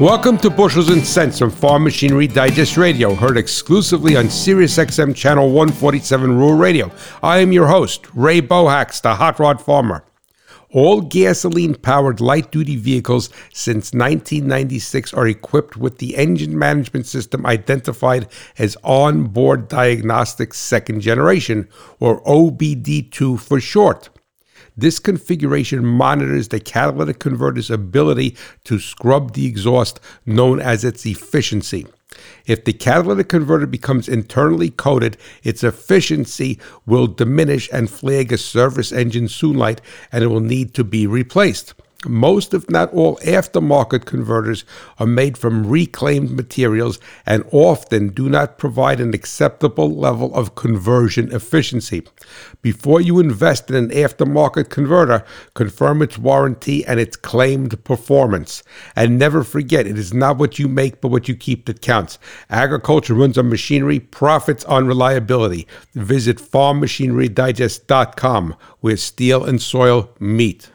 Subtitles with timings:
[0.00, 5.50] Welcome to Bushels and Cents from Farm Machinery Digest Radio, heard exclusively on SiriusXM Channel
[5.50, 6.90] 147 Rural Radio.
[7.22, 10.02] I am your host, Ray Bohacz, the Hot Rod Farmer.
[10.70, 17.44] All gasoline powered light duty vehicles since 1996 are equipped with the engine management system
[17.44, 18.26] identified
[18.56, 24.08] as Onboard Diagnostics Second Generation, or OBD2 for short.
[24.80, 31.86] This configuration monitors the catalytic converter's ability to scrub the exhaust, known as its efficiency.
[32.46, 38.90] If the catalytic converter becomes internally coated, its efficiency will diminish and flag a service
[38.90, 39.82] engine soon light
[40.12, 41.74] and it will need to be replaced.
[42.06, 44.64] Most, if not all, aftermarket converters
[44.98, 51.30] are made from reclaimed materials and often do not provide an acceptable level of conversion
[51.30, 52.02] efficiency.
[52.62, 58.62] Before you invest in an aftermarket converter, confirm its warranty and its claimed performance.
[58.96, 62.18] And never forget, it is not what you make, but what you keep that counts.
[62.48, 65.66] Agriculture runs on machinery, profits on reliability.
[65.94, 70.70] Visit farmmachinerydigest.com where steel and soil meet.